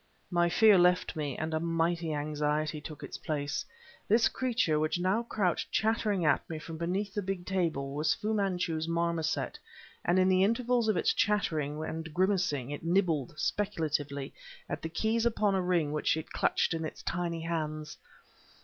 My 0.31 0.49
fear 0.49 0.79
left 0.79 1.15
me, 1.15 1.37
and 1.37 1.53
a 1.53 1.59
mighty 1.59 2.11
anxiety 2.11 2.81
took 2.81 3.03
its 3.03 3.19
place. 3.19 3.63
This 4.07 4.29
creature 4.29 4.79
which 4.79 4.97
now 4.99 5.21
crouched 5.21 5.71
chattering 5.71 6.25
at 6.25 6.41
me 6.49 6.57
from 6.57 6.75
beneath 6.75 7.13
the 7.13 7.21
big 7.21 7.45
table 7.45 7.93
was 7.93 8.11
Fu 8.15 8.33
Manchu's 8.33 8.87
marmoset, 8.87 9.59
and 10.03 10.17
in 10.17 10.27
the 10.27 10.43
intervals 10.43 10.87
of 10.87 10.97
its 10.97 11.13
chattering 11.13 11.83
and 11.83 12.11
grimacing, 12.15 12.71
it 12.71 12.83
nibbled, 12.83 13.37
speculatively, 13.37 14.33
at 14.67 14.81
the 14.81 14.89
keys 14.89 15.23
upon 15.23 15.53
the 15.53 15.61
ring 15.61 15.91
which 15.91 16.17
it 16.17 16.31
clutched 16.31 16.73
in 16.73 16.83
its 16.83 17.03
tiny 17.03 17.41
hands. 17.41 17.99